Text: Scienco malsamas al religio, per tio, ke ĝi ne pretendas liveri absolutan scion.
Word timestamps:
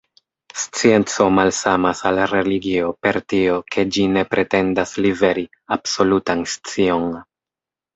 Scienco 0.61 1.27
malsamas 1.39 2.01
al 2.13 2.23
religio, 2.33 2.89
per 3.09 3.21
tio, 3.35 3.61
ke 3.71 3.87
ĝi 3.99 4.09
ne 4.17 4.27
pretendas 4.35 4.99
liveri 5.09 5.49
absolutan 5.81 6.47
scion. 6.59 7.11